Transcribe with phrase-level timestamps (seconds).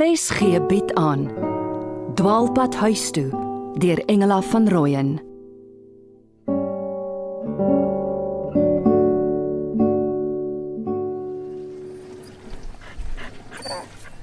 [0.00, 1.26] RSG bied aan
[2.16, 3.28] Dwaalpad huis toe
[3.76, 5.20] deur Engela van Rooyen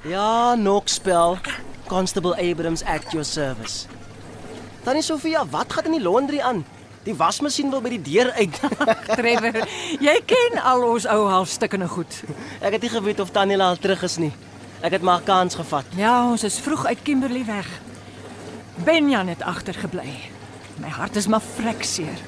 [0.02, 1.38] Ja, Knoxspel.
[1.88, 3.86] Constable Abrams at your service.
[4.84, 6.66] Tannie Sofia, wat gaan in die laundry aan?
[7.04, 8.60] Die wasmasjien wil by die deur uit.
[9.20, 9.62] Trevor,
[10.02, 12.24] jy ken al ons ou halfstukkende goed.
[12.66, 14.34] Ek het nie geweet of Tannie al terug is nie.
[14.82, 15.86] Ek het maar 'n kans gevat.
[15.96, 17.68] Ja, ons is vroeg uit Kimberley weg.
[18.76, 20.10] Benjan het agtergebly.
[20.76, 22.20] My hart is maar vrek seer.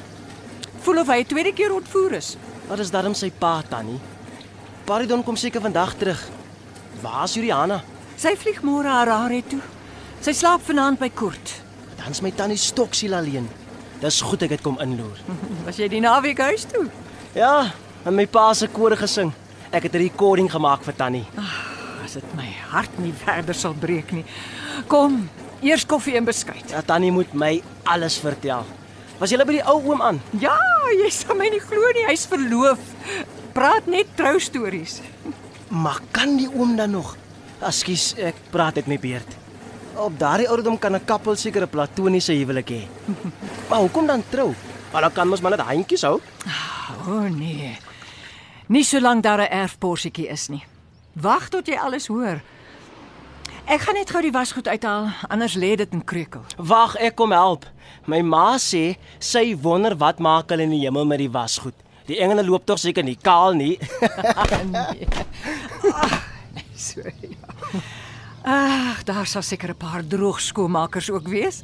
[0.79, 2.37] Voel of hy 'n tweede keer ontvoer is.
[2.67, 3.99] Wat is darm sy pa, Tannie?
[4.83, 6.27] Paridon kom seker vandag terug.
[7.01, 7.83] Waar's Juliana?
[8.15, 9.59] Sy vlieg môre Harare toe.
[10.19, 11.61] Sy slaap vanaand by Koort.
[11.97, 13.49] Dan's my tannie Stoksiel alleen.
[14.01, 15.17] Dis goed ek het kom inloer.
[15.65, 16.87] Was jy die naweek huis toe?
[17.35, 17.71] Ja,
[18.05, 19.33] en my pa se koor gesing.
[19.71, 21.25] Ek het 'n recording gemaak vir Tannie.
[22.09, 24.23] As dit my hart nie verder sal breek nie.
[24.89, 25.27] Kom,
[25.61, 26.63] eers koffie en beskuit.
[26.71, 28.63] Ja, Tannie moet my alles vertel.
[29.19, 30.17] Was jy by die ou oom aan?
[30.41, 30.55] Ja,
[30.89, 32.81] jy sal my nie glo nie, hy's verloof.
[33.53, 35.03] Praat net troustories.
[35.69, 37.11] Maar kan die oom dan nog?
[37.61, 39.37] Ekskuus, ek praat net my beerd.
[40.01, 42.81] Op daardie ouderdom kan 'n kappel seker 'n platoniese huwelik hê.
[43.69, 44.55] maar hoekom dan trou?
[44.91, 46.17] Maar dan kan mos maar net handjies hou.
[47.05, 47.77] O oh, nee.
[48.65, 50.65] Nie solank daar 'n erfporsietjie is nie.
[51.13, 52.41] Wag tot jy alles hoor.
[53.69, 56.41] Ek gaan net gou die wasgoed uithaal, anders lê dit in kreukel.
[56.57, 57.65] Wag, ek kom help.
[58.09, 61.77] My ma sê sy wonder wat maak hulle in die hemel met die wasgoed.
[62.09, 63.77] Die engele loop tog seker nie kaal nie.
[64.73, 65.07] nee.
[66.73, 67.05] so.
[67.05, 67.81] Ja.
[68.49, 71.61] Ag, daar sal seker 'n paar droogskoonmakers ook wees.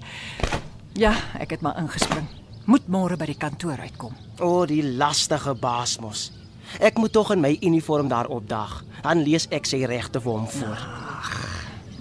[0.93, 2.27] Ja, ek het maar ingespring.
[2.65, 4.13] Moet môre by die kantoor uitkom.
[4.39, 6.31] O, oh, die lastige baas mos.
[6.79, 8.83] Ek moet tog in my uniform daar opdag.
[9.01, 10.79] Dan lees ek sy regte vir hom voor.
[11.19, 11.31] Ag,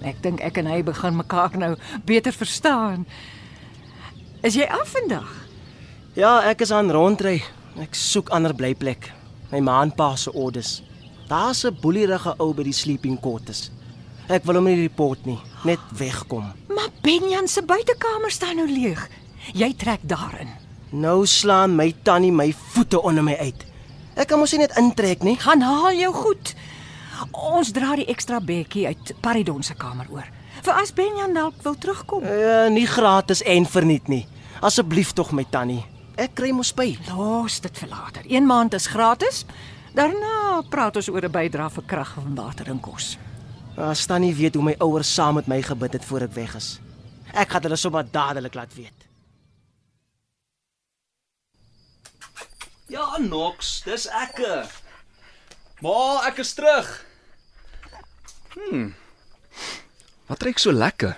[0.03, 3.05] ek dink ek en hy begin mekaar nou beter verstaan.
[4.43, 5.29] Is jy af vandag?
[6.13, 7.41] Ja, ek is aan rondry.
[7.81, 9.11] Ek soek ander blyplek.
[9.51, 10.81] My ma en pa se orders.
[11.27, 13.71] Daar's 'n boelierige ou by die sleeping quarters.
[14.29, 16.53] Ek wil hom nie report nie, net wegkom.
[16.67, 19.09] Maar Benjan se buitekamer staan nou leeg.
[19.53, 20.49] Jy trek daarin.
[20.89, 23.65] Nou slaan my tannie my voete onder my uit.
[24.15, 25.35] Ek kan mos nie net intrek nie.
[25.39, 26.53] Gaan haal jou goed.
[27.31, 30.27] Ons dra die ekstra bedjie uit Paridon se kamer oor.
[30.63, 32.23] Vir as Benjan dalk wil terugkom.
[32.23, 34.23] Uh, nie gratis en verniet nie.
[34.63, 35.83] Asseblief tog my tannie.
[36.15, 36.93] Ek kry mos by.
[37.11, 38.23] Los dit vir later.
[38.31, 39.43] Een maand is gratis.
[39.95, 43.17] Daarna praat ons oor 'n bydrae vir krag en water en kos.
[43.77, 46.79] As tannie weet hoe my ouers saam met my gebid het voor ek weg is.
[47.33, 49.04] Ek gaan hulle sommer dadelik laat weet.
[52.85, 54.37] Ja, Nox, dis ek.
[55.81, 55.97] Ma,
[56.29, 56.89] ek is terug.
[58.53, 58.91] Hm.
[60.29, 61.15] Wat reuk so lekker?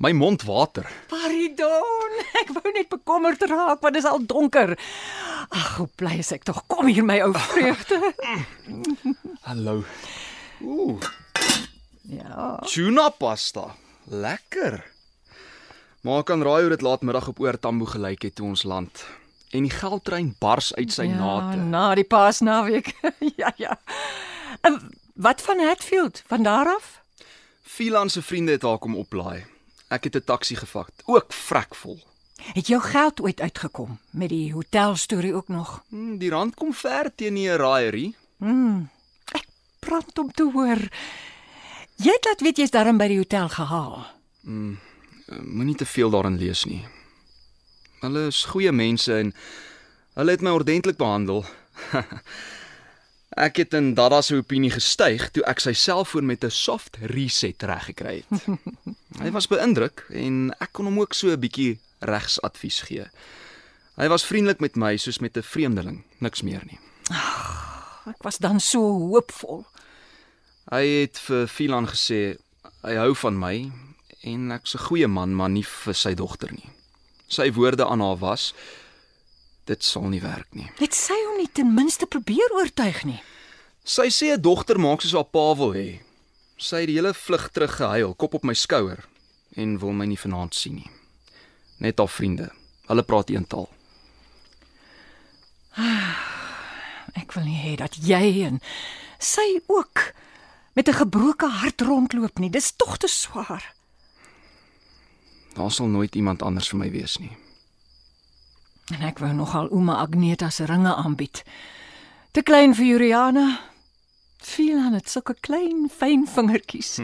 [0.00, 0.88] My mond water.
[1.12, 4.72] Paridon, ek wou net bekommerd raak want dit is al donker.
[5.52, 6.62] Ag, hoe bly is ek tog.
[6.72, 8.00] Kom hier my ou vreugde.
[9.48, 9.82] Hallo.
[10.64, 11.04] Ooh,
[12.08, 12.56] ja.
[12.64, 13.74] tuna pasta.
[14.08, 14.80] Lekker.
[16.04, 19.04] Maar kan raai hoe dit laatmiddag op oor Tambo gelyk het toe ons land
[19.54, 21.60] en die geldtrein bars uit sy ja, nate.
[21.62, 22.94] Na die paasnaweek.
[23.40, 23.78] ja, ja.
[24.66, 24.80] En
[25.14, 26.22] wat van Hatfield?
[26.26, 27.00] Van daar af?
[27.62, 29.44] Philan se vriende het haar kom oplaai.
[29.88, 32.02] Ek het 'n taxi gevat, ook vrekvol.
[32.52, 35.84] Het jou geld ooit uitgekom met die hotel storie ook nog?
[35.88, 38.16] Hm, die rand kom ver teen die raaierie.
[38.36, 38.90] Mm.
[39.32, 39.46] Ek
[39.78, 40.80] brand om te hoor.
[41.96, 44.06] Jy het laat weet jy's daarin by die hotel gehaal.
[45.40, 46.84] Moenie te veel daarin lees nie.
[48.04, 49.32] Hulle is goeie mense en
[50.18, 51.44] hulle het my ordentlik behandel.
[53.46, 57.62] ek het in Dada se opinie gestyg toe ek sy selfoon met 'n soft reset
[57.62, 58.44] reggekry het.
[59.24, 63.08] Hy was beïndruk en ek kon hom ook so 'n bietjie regsadvies gee.
[63.96, 66.78] Hy was vriendelik met my soos met 'n vreemdeling, niks meer nie.
[68.06, 69.64] Ek was dan so hoopvol.
[70.70, 72.36] Hy het vir Philan gesê
[72.82, 73.72] hy hou van my
[74.22, 76.70] en ek's 'n goeie man, maar nie vir sy dogter nie.
[77.34, 78.52] Sy woorde aan haar was
[79.64, 80.68] dit sal nie werk nie.
[80.78, 83.20] Het sy hom nie ten minste probeer oortuig nie.
[83.84, 86.00] Sy sê 'n dogter maak soos haar pa wil hê.
[86.56, 89.04] Sy het die hele vlug terug gehuil, kop op my skouer
[89.56, 90.90] en wil my nie vanaand sien nie.
[91.78, 92.50] Net haar vriende.
[92.86, 93.68] Hulle praat een taal.
[97.14, 98.60] Ek wil nie hê dat jy en
[99.18, 100.12] sy ook
[100.74, 102.50] met 'n gebroke hart rondloop nie.
[102.50, 103.73] Dis tog te swaar.
[105.54, 107.32] Daar sal nooit iemand anders vir my wees nie.
[108.92, 111.42] En ek wou nogal ouma Agneta se ringe aanbied.
[112.34, 113.60] Te klein vir Juliana.
[114.44, 116.98] Veel aan dit sulke klein fyn vingertjies.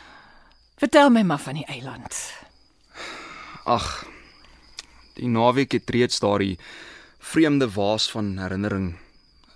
[0.82, 2.16] Vertel my maar van die eiland.
[3.64, 4.06] Ag.
[5.18, 6.56] Die naweek het reeds daardie
[7.22, 8.96] vreemde waas van herinnering,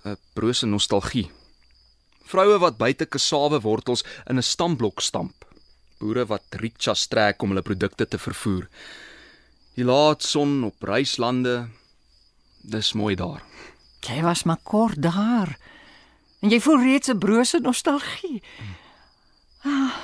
[0.05, 1.31] 'n brose nostalgie.
[2.23, 5.46] Vroue wat buite kassave wortels in 'n stamblok stamp.
[5.97, 8.67] Boere wat rickshaws trek om hulle produkte te vervoer.
[9.77, 11.67] Die laat son op reislande.
[12.61, 13.43] Dis mooi daar.
[14.05, 15.57] Jy was maar kort daar.
[16.41, 18.43] En jy voel reeds 'n brose nostalgie.
[19.63, 19.95] Ah,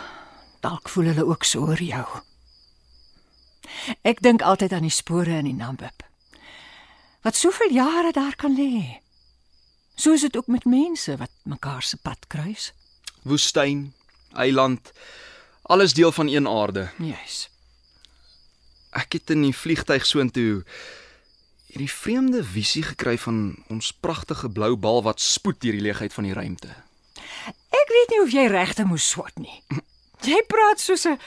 [0.62, 2.08] dalk voel hulle ook so oor jou.
[4.02, 6.04] Ek dink altyd aan die spore in die Namib.
[7.22, 9.00] Wat soveel jare daar kan lê.
[9.96, 12.74] So is dit ook met mense wat mekaar se pad kruis.
[13.24, 13.94] Woestyn,
[14.34, 14.92] eiland,
[15.64, 16.90] alles deel van een aarde.
[16.98, 17.50] Juis.
[18.94, 20.64] Ek het in die vliegtyg soontoe
[21.74, 26.28] hierdie vreemde visie gekry van ons pragtige blou bal wat spoed deur die leegheid van
[26.28, 26.70] die ruimte.
[27.74, 29.64] Ek weet nie of jy regte moes swat nie.
[30.24, 31.20] Jy praat soos 'n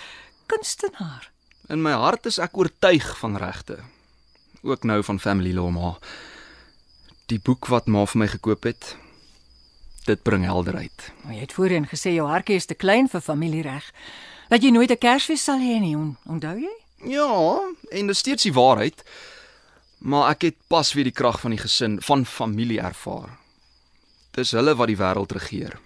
[0.49, 1.29] kunstenaar.
[1.69, 3.83] In my hart is ek oortuig van regte.
[4.63, 5.99] Ook nou van Family Law maar
[7.27, 8.97] die boek wat ma vir my gekoop het,
[10.07, 11.11] dit bring helderheid.
[11.25, 13.93] Maar jy het voorheen gesê jou hartjie is te klein vir familiereg.
[14.49, 16.75] Dat jy nooit 'n Kersfees sal hê nie, on- onthou jy?
[17.11, 17.61] Ja,
[17.91, 19.03] en dis steeds die waarheid.
[19.99, 23.39] Maar ek het pas weer die krag van die gesin, van familie ervaar.
[24.33, 25.79] Dis hulle wat die wêreld regeer.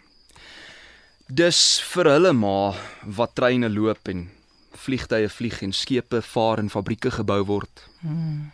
[1.29, 2.75] Dis vir hulle ma
[3.07, 4.31] wat treine loop en
[4.75, 7.85] vliegtye vlieg en skepe vaar en fabrieke gebou word.
[8.01, 8.53] Hmm.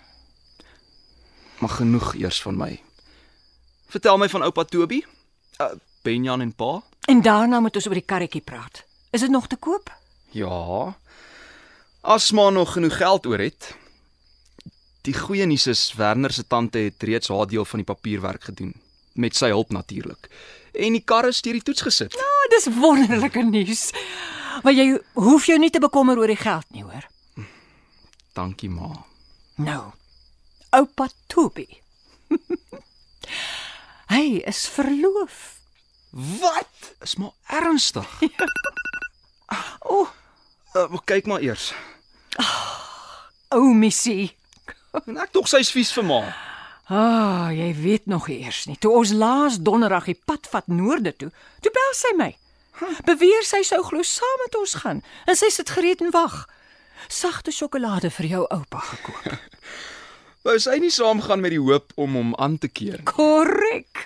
[1.58, 2.80] Maar genoeg eers van my.
[3.88, 5.04] Vertel my van oupa Toby,
[5.60, 5.72] uh,
[6.02, 6.82] Benjan en pa.
[7.06, 8.84] En daarna moet ons oor die karretjie praat.
[9.10, 9.90] Is dit nog te koop?
[10.30, 10.96] Ja.
[12.00, 13.74] As maar nog genoeg geld oor het.
[15.06, 18.74] Die goeie nuus is Werner se tante het reeds haar deel van die papierwerk gedoen
[19.16, 20.28] met sy hulp natuurlik.
[20.74, 22.16] En die kar is deur die toets gesit.
[22.16, 23.90] Ah, oh, dis wonderlike nuus.
[24.62, 27.06] Maar jy hoef jou nie te bekommer oor die geld nie, hoor.
[28.36, 28.90] Dankie ma.
[29.56, 29.82] Nou.
[30.76, 31.66] Oupa Toby.
[34.12, 35.56] Hy is verloof.
[36.10, 36.92] Wat?
[37.02, 38.08] Is maar ernstig.
[39.86, 40.08] O, oh,
[40.76, 41.70] Uh, kyk maar eers.
[43.48, 44.34] ou missie.
[45.06, 46.18] En ek tog sy's vies vir ma.
[46.86, 48.76] Ah, oh, jy weet nog eers nie.
[48.76, 51.30] Toe ons laas donderdag die pad vat noorde toe,
[51.64, 52.28] toe bel sy my.
[53.08, 56.42] Beweer sy sou glo saam met ons gaan en sy sit gereed en wag.
[57.08, 59.32] Sagte sjokolade vir jou oupa gekoop.
[60.46, 63.00] Wou sy nie saamgaan met die hoop om hom aan te keer.
[63.08, 64.04] Korrek.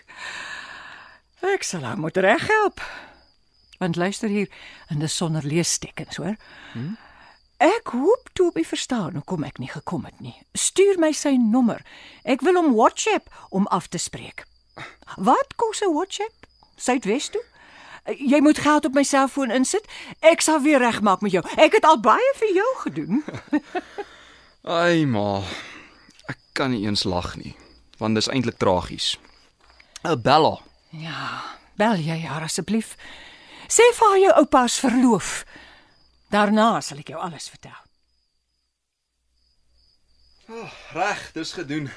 [1.45, 2.81] Ek sal haar moet reghelp.
[3.81, 4.49] Want luister hier,
[4.89, 6.39] en dis sonder leestekens, hoor.
[6.73, 6.95] Hmm?
[7.61, 10.33] Ek hoop Toby verstaan hoekom ek nie gekom het nie.
[10.57, 11.85] Stuur my sy nommer.
[12.25, 14.47] Ek wil hom WhatsApp om af te spreek.
[15.21, 16.49] Wat kos 'n WhatsApp?
[16.77, 17.45] Suidwes toe?
[18.17, 19.85] Jy moet geld op my selfoon insit.
[20.21, 21.45] Ek sal weer regmaak met jou.
[21.57, 23.25] Ek het al baie vir jou gedoen.
[24.81, 25.45] Ai ma.
[26.61, 27.55] Kan nie eens lag nie,
[27.97, 29.15] want dis eintlik tragies.
[30.05, 30.59] 'n Bella.
[30.93, 32.97] Ja, bel jy haar asseblief.
[33.65, 35.45] Sê vir haar jou oupa is verloof.
[36.29, 37.81] Daarna sal ek jou alles vertel.
[40.93, 41.89] Reg, dis gedoen.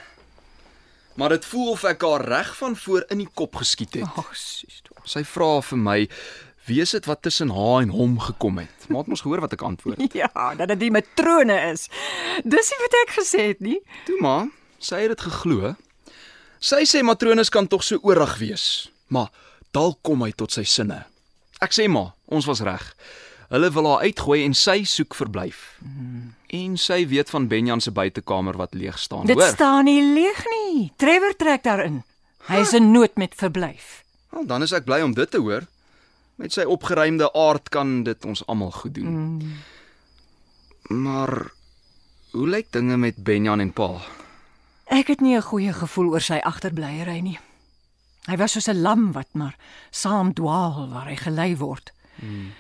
[1.16, 4.08] Maar dit voel of ek haar reg van voor in die kop geskiet het.
[4.16, 4.82] Ag, sis.
[5.04, 6.00] Sy vra vir my,
[6.66, 8.88] wie is dit wat tussen haar en hom gekom het?
[8.88, 10.00] Het mos gehoor wat ek antwoord.
[10.22, 11.90] Ja, dat dit die matrone is.
[12.44, 13.80] Dis nie wat ek gesê het nie.
[14.06, 14.48] Toe maar,
[14.80, 15.76] sy het dit geglo.
[16.64, 19.30] Sy sê matrones kan tog so oorig wees, maar
[19.76, 21.02] dalk kom hy tot sy sinne.
[21.64, 22.86] Ek sê maar, ons was reg.
[23.52, 25.76] Hulle wil haar uitgooi en sy soek verblyf.
[25.84, 26.32] Hmm.
[26.54, 29.52] En sy weet van Benjan se buitekamer wat leeg staan, Dit hoor.
[29.52, 30.92] staan nie leeg nie.
[30.98, 32.04] Trevor trek daarin.
[32.48, 34.04] Hy is 'n nood met verblyf.
[34.32, 35.68] Wel, dan is ek bly om dit te hoor.
[36.36, 39.14] Met sy opgeruimde aard kan dit ons almal goed doen.
[39.14, 41.02] Mm.
[41.04, 41.52] Maar
[42.32, 44.02] hoe lyk dinge met Benjan en Pa?
[44.86, 47.40] Ek het nie 'n goeie gevoel oor sy agterbleiery nie.
[48.26, 49.56] Hy was soos 'n lam wat maar
[49.92, 51.94] saam dwaal waar hy gelei word.
[52.16, 52.54] Hmm.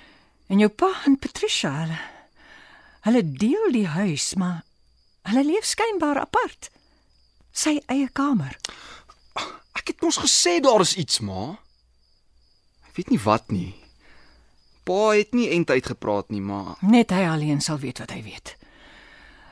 [0.48, 2.00] En jou pa en Patricia, hulle,
[3.02, 4.64] hulle deel die huis, maar
[5.22, 6.70] hulle leef skynbaar apart.
[7.52, 8.58] Sy eie kamer.
[9.74, 11.60] Ek het mos gesê daar is iets, ma.
[12.94, 13.74] Weet nie wat nie.
[14.84, 18.56] Pa het nie eintyd gepraat nie, maar Net hy alleen sal weet wat hy weet.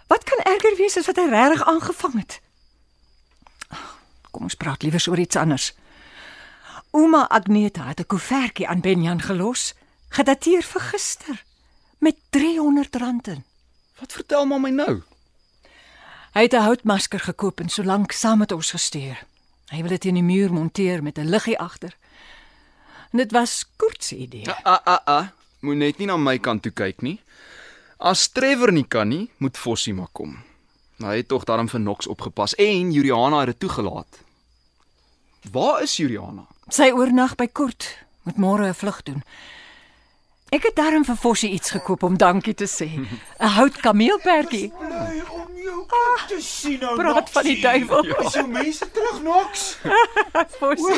[0.08, 2.42] Wat kan erger wees as wat hy regtig aangevang het?
[4.32, 5.74] Kom ons praat liewer oor iets anders.
[6.92, 9.74] Ouma Agneta het 'n koevertjie aan Benjan gelos,
[10.10, 11.44] gedateer vir gister
[12.00, 13.44] met R300 in.
[14.00, 15.02] wat vertel ma my nou?
[16.34, 19.26] Hy het 'n houtmasker gekoop en solank saam met ons gestuur.
[19.68, 21.98] Hy wil dit in die muur monteer met 'n liggie agter.
[23.12, 24.46] En dit was Koert se idee.
[24.64, 25.28] Ah ah ah.
[25.60, 27.20] Moet net nie na my kant toe kyk nie.
[27.98, 30.40] As Trevor nie kan nie, moet Fossie maar kom.
[31.02, 34.22] Hy het tog daarom vir Knox opgepas en Juliana het dit toegelaat.
[35.52, 36.46] Waar is Juliana?
[36.70, 37.98] Sy oornag by Kort.
[38.24, 39.24] Moet môre 'n vlug doen.
[40.52, 42.90] Ek het daarom vir Fossie iets gekoop om dankie te sê.
[43.40, 44.72] 'n Hout kameelperdjie.
[45.62, 46.96] Om jou kind te sien nou.
[46.98, 48.08] Praat van die duiwel.
[48.26, 49.66] Is jou mense terug Knox?
[50.60, 50.96] Fossie.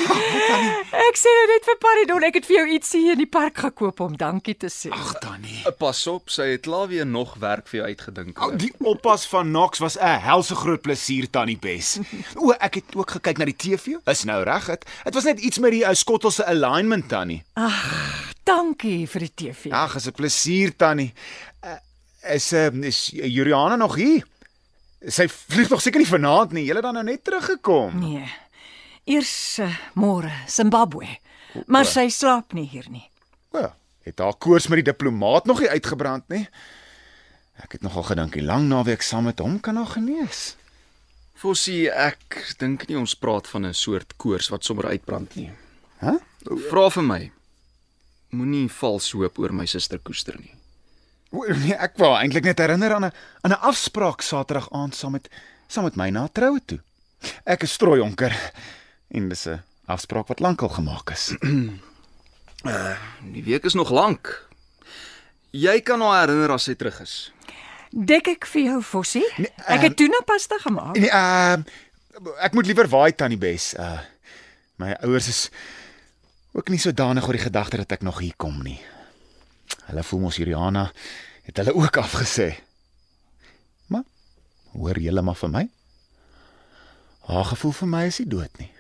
[1.03, 4.00] Ek sê dit net vir Paridon, ek het vir jou ietsie in die park gekoop
[4.05, 4.88] om dankie te sê.
[4.96, 5.58] Ag Tannie.
[5.67, 8.39] Eh, Pas op, sy het klaar weer nog werk vir jou uitgedink.
[8.39, 11.98] Ou die oppas van Knox was 'n helse groot plesier Tannie Bes.
[12.39, 14.00] O, ek het ook gekyk na die TV.
[14.08, 14.65] Is nou reg.
[14.72, 17.43] Dit dit was net iets met die ou skottel se alignment Tannie.
[18.48, 19.72] Dankie vir die TV.
[19.75, 21.12] Ag, is 'n plesier Tannie.
[21.65, 21.75] Uh,
[22.36, 24.24] is uh, is Juliana nog hier?
[25.07, 26.67] Sy vlieg nog seker nie vanaand nie.
[26.69, 28.00] Het dan nou net teruggekom.
[28.00, 28.27] Nee.
[29.03, 29.67] Eers uh,
[30.00, 31.19] môre Zimbabwe.
[31.67, 33.03] Maar sy slaap nie hier nie.
[33.53, 33.67] O,
[34.07, 36.48] het haar koers met die diplomaat nog nie uitgebrand nie.
[37.62, 40.55] Ek het nogal gedink die lang naweek saam met hom kan haar genees.
[41.38, 45.51] Fossie, ek dink nie ons praat van 'n soort koors wat sommer uitbrand nie.
[46.00, 46.17] Hæ?
[46.69, 47.31] Vra vir my.
[48.31, 50.55] Moenie vals hoop oor my suster koester nie.
[51.34, 55.12] O, Nee, ek wou eintlik net herinner aan 'n aan 'n afspraak Saterdag aand saam
[55.18, 55.30] met
[55.68, 56.80] saam met my na troue toe.
[57.46, 58.34] Ek is strooijonker
[59.12, 61.34] en dis 'n afspraak wat lankal gemaak is.
[63.34, 64.48] Die week is nog lank.
[65.52, 67.32] Jy kan haar herinner as sy terug is.
[67.94, 69.25] Dek ek vir jou Fossie?
[69.38, 70.96] Nee, Ek ehm, het tuna pasta gemaak.
[70.98, 71.58] Nee, uh
[72.46, 73.74] ek moet liewer waai tannie Bes.
[73.78, 74.00] Uh
[74.78, 75.50] my ouers is
[76.54, 78.80] ook nie sodanig oor die gedagte dat ek nog hier kom nie.
[79.93, 80.88] Hulle voel mos Juliana
[81.45, 82.50] het hulle ook afgesê.
[83.93, 84.01] Maar
[84.73, 85.63] hoor julle maar vir my.
[87.29, 88.71] Haar gevoel vir my is nie dood nie.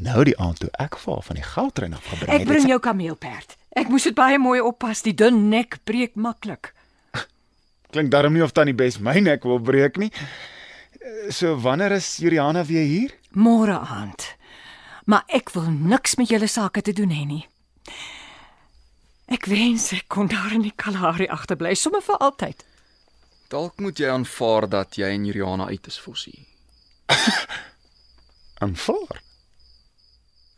[0.00, 2.48] Nou die aand toe ek vir haar van die goudtrein afgebring Ek het.
[2.48, 3.56] bring het jou kameelperd.
[3.76, 5.02] Ek moes dit baie mooi oppas.
[5.04, 6.72] Die dun nek breek maklik.
[7.92, 10.08] Klink darm nie of tannie Bes my nek wil breek nie.
[11.30, 13.12] So wanneer is Juliana weer hier?
[13.36, 14.30] Môre aand.
[15.04, 17.44] Maar ek wil niks met julle sake te doen hê nie.
[19.30, 22.64] Ek wens ek kon daar in die Kalahari agterbly sommer vir altyd.
[23.50, 26.46] Dalk moet jy aanvaar dat jy en Juliana uit is, Fossie.
[28.62, 29.22] aanvaar.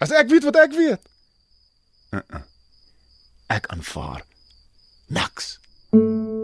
[0.03, 1.11] As ek weet wat ek weet.
[2.13, 2.45] Uh -uh.
[3.53, 4.25] Ek aanvaar
[5.07, 5.59] niks.
[5.93, 6.42] Jy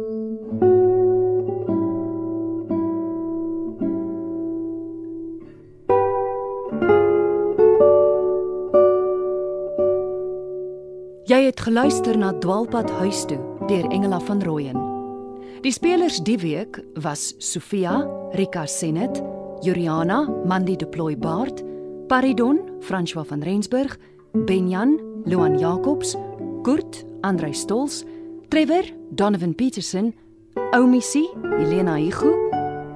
[11.48, 14.76] het geluister na Dwaalpad huis toe deur Engela van Rooyen.
[15.64, 18.02] Die spelers die week was Sofia,
[18.36, 19.22] Rika Senet,
[19.64, 21.62] Juliana, Mandy De Plooy Baard,
[22.08, 23.96] Paridon, François van Rensburg,
[24.32, 26.16] Benjan, Luan Jacobs,
[26.62, 28.04] Kurt, Andrei Stols,
[28.48, 30.14] Trevor, Donovan Petersen,
[30.70, 32.34] Oumisi, Helena Igu,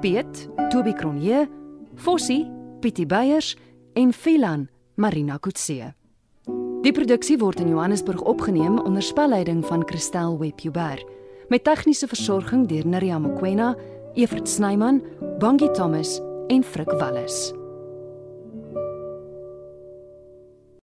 [0.01, 1.49] Piet, Toby Cronje,
[1.95, 3.57] Fossie, Pietie Beyers
[3.93, 5.95] en Philan, Marina Kutse.
[6.83, 11.05] Die produksie word in Johannesburg opgeneem onder spelleiding van Christel Webber
[11.49, 13.77] met tegniese versorging deur Neriya Mkwena,
[14.19, 15.03] Evert Snyman,
[15.39, 17.62] Bongie Thomas en Frik Wallis.